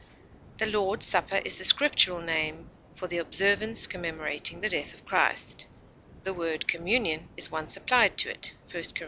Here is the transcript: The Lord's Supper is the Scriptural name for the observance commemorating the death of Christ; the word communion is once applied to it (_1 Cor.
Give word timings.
The 0.57 0.65
Lord's 0.65 1.05
Supper 1.05 1.35
is 1.45 1.59
the 1.59 1.63
Scriptural 1.63 2.21
name 2.21 2.71
for 2.95 3.05
the 3.05 3.19
observance 3.19 3.85
commemorating 3.85 4.59
the 4.59 4.69
death 4.69 4.95
of 4.95 5.05
Christ; 5.05 5.67
the 6.23 6.33
word 6.33 6.67
communion 6.67 7.29
is 7.37 7.51
once 7.51 7.77
applied 7.77 8.17
to 8.17 8.31
it 8.31 8.55
(_1 8.67 8.95
Cor. 8.95 8.99